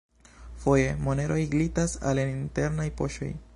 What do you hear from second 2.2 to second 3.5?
en internaj poŝoj.